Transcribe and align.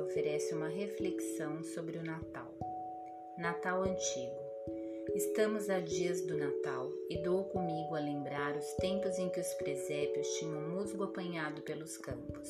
oferece 0.00 0.54
uma 0.54 0.68
reflexão 0.68 1.62
sobre 1.62 1.98
o 1.98 2.02
Natal. 2.02 2.50
Natal 3.36 3.82
Antigo. 3.82 4.40
Estamos 5.14 5.68
a 5.68 5.80
dias 5.80 6.22
do 6.22 6.34
Natal 6.38 6.90
e 7.10 7.22
dou 7.22 7.44
comigo 7.44 7.94
a 7.94 8.00
lembrar 8.00 8.56
os 8.56 8.72
tempos 8.74 9.18
em 9.18 9.28
que 9.28 9.40
os 9.40 9.52
presépios 9.54 10.26
tinham 10.38 10.62
musgo 10.70 11.04
apanhado 11.04 11.60
pelos 11.60 11.98
campos, 11.98 12.48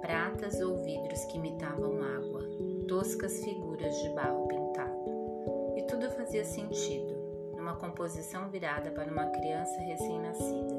pratas 0.00 0.60
ou 0.60 0.82
vidros 0.82 1.24
que 1.26 1.36
imitavam 1.36 2.02
água, 2.02 2.42
toscas 2.88 3.44
figuras 3.44 3.94
de 4.02 4.08
barro 4.14 4.48
pintado. 4.48 5.76
E 5.76 5.82
tudo 5.82 6.10
fazia 6.10 6.44
sentido, 6.44 7.52
numa 7.56 7.76
composição 7.76 8.50
virada 8.50 8.90
para 8.90 9.12
uma 9.12 9.26
criança 9.26 9.78
recém-nascida, 9.80 10.74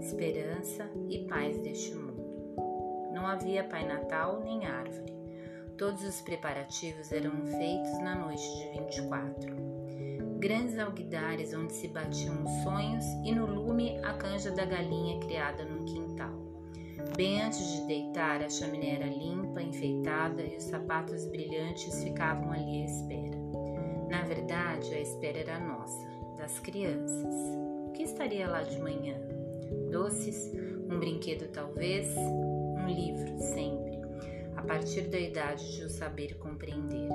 esperança 0.00 0.90
e 1.08 1.26
paz 1.28 1.56
deste 1.58 1.94
mundo. 1.94 2.13
Não 3.24 3.30
havia 3.30 3.64
Pai 3.64 3.86
Natal 3.86 4.42
nem 4.44 4.66
árvore. 4.66 5.14
Todos 5.78 6.04
os 6.04 6.20
preparativos 6.20 7.10
eram 7.10 7.32
feitos 7.46 7.98
na 8.00 8.16
noite 8.16 8.46
de 8.58 8.78
24. 8.78 9.56
Grandes 10.38 10.78
alguidares 10.78 11.54
onde 11.54 11.72
se 11.72 11.88
batiam 11.88 12.44
os 12.44 12.50
sonhos 12.62 13.02
e 13.24 13.34
no 13.34 13.46
lume 13.46 13.98
a 14.04 14.12
canja 14.12 14.50
da 14.50 14.66
galinha 14.66 15.18
criada 15.20 15.64
no 15.64 15.86
quintal. 15.86 16.34
Bem 17.16 17.40
antes 17.40 17.66
de 17.66 17.86
deitar, 17.86 18.42
a 18.42 18.50
chaminé 18.50 18.96
era 18.96 19.06
limpa, 19.06 19.62
enfeitada 19.62 20.42
e 20.42 20.58
os 20.58 20.64
sapatos 20.64 21.24
brilhantes 21.24 22.04
ficavam 22.04 22.52
ali 22.52 22.82
à 22.82 22.84
espera. 22.84 23.38
Na 24.10 24.20
verdade, 24.24 24.92
a 24.92 25.00
espera 25.00 25.38
era 25.38 25.60
nossa, 25.60 26.06
das 26.36 26.60
crianças. 26.60 27.34
O 27.88 27.92
que 27.94 28.02
estaria 28.02 28.46
lá 28.46 28.62
de 28.62 28.78
manhã? 28.78 29.16
Doces? 29.90 30.52
Um 30.90 30.98
brinquedo, 30.98 31.48
talvez? 31.50 32.14
Um 32.84 32.88
livro, 32.88 33.38
sempre, 33.38 33.98
a 34.56 34.62
partir 34.62 35.08
da 35.08 35.18
idade 35.18 35.74
de 35.74 35.84
o 35.84 35.88
saber 35.88 36.36
compreender. 36.36 37.08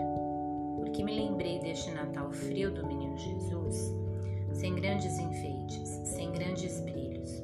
Porque 0.78 1.04
me 1.04 1.14
lembrei 1.16 1.60
deste 1.60 1.92
Natal 1.92 2.32
frio 2.32 2.72
do 2.72 2.86
menino 2.88 3.16
Jesus, 3.18 3.94
sem 4.54 4.74
grandes 4.74 5.20
enfeites, 5.20 5.90
sem 6.06 6.32
grandes 6.32 6.82
brilhos, 6.82 7.44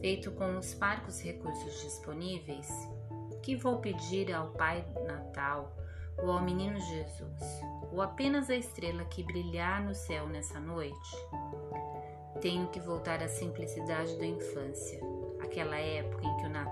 feito 0.00 0.30
com 0.32 0.56
os 0.56 0.72
parcos 0.74 1.20
recursos 1.20 1.82
disponíveis, 1.82 2.68
que 3.42 3.56
vou 3.56 3.78
pedir 3.78 4.32
ao 4.32 4.52
Pai 4.52 4.86
Natal 5.06 5.76
ou 6.22 6.30
ao 6.30 6.42
menino 6.44 6.78
Jesus, 6.78 7.42
ou 7.90 8.00
apenas 8.00 8.48
a 8.48 8.54
estrela 8.54 9.04
que 9.06 9.24
brilhar 9.24 9.84
no 9.84 9.94
céu 9.94 10.28
nessa 10.28 10.60
noite? 10.60 11.16
Tenho 12.40 12.68
que 12.68 12.78
voltar 12.78 13.20
à 13.22 13.28
simplicidade 13.28 14.16
da 14.16 14.26
infância, 14.26 15.00
aquela 15.40 15.76
época 15.76 16.13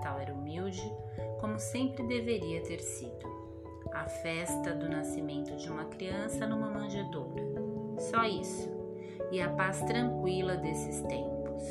Natal 0.03 0.19
era 0.19 0.33
humilde, 0.33 0.93
como 1.39 1.57
sempre 1.57 2.03
deveria 2.03 2.61
ter 2.61 2.81
sido. 2.81 3.25
A 3.93 4.03
festa 4.05 4.73
do 4.73 4.89
nascimento 4.89 5.55
de 5.55 5.69
uma 5.69 5.85
criança 5.85 6.45
numa 6.45 6.69
manjedoura. 6.69 7.41
Só 7.97 8.25
isso. 8.25 8.69
E 9.31 9.39
a 9.39 9.49
paz 9.49 9.81
tranquila 9.83 10.57
desses 10.57 10.99
tempos. 11.03 11.63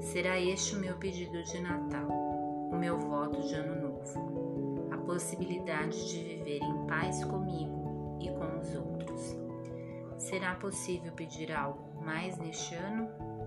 Será 0.00 0.40
este 0.40 0.74
o 0.74 0.80
meu 0.80 0.96
pedido 0.96 1.40
de 1.44 1.60
Natal, 1.60 2.08
o 2.08 2.76
meu 2.76 2.98
voto 2.98 3.40
de 3.46 3.54
Ano 3.54 3.88
Novo. 3.88 4.88
A 4.90 4.96
possibilidade 4.96 6.08
de 6.08 6.24
viver 6.24 6.60
em 6.60 6.86
paz 6.88 7.22
comigo 7.22 8.18
e 8.20 8.30
com 8.30 8.58
os 8.58 8.74
outros. 8.74 9.38
Será 10.16 10.56
possível 10.56 11.12
pedir 11.12 11.52
algo 11.52 12.02
mais 12.02 12.36
neste 12.36 12.74
ano? 12.74 13.37